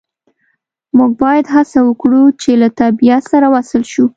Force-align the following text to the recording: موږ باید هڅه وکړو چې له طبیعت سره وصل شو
موږ 0.97 1.11
باید 1.21 1.45
هڅه 1.55 1.79
وکړو 1.83 2.23
چې 2.41 2.51
له 2.61 2.67
طبیعت 2.79 3.23
سره 3.33 3.47
وصل 3.55 3.81
شو 3.91 4.05